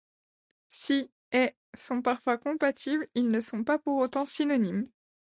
[0.71, 4.89] Si et sont parfois compatibles, ils ne sont pas pour autant synonymes.